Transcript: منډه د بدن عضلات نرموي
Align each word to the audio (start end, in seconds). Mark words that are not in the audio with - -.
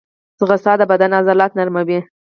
منډه 0.39 0.73
د 0.79 0.81
بدن 0.91 1.11
عضلات 1.19 1.51
نرموي 1.57 1.99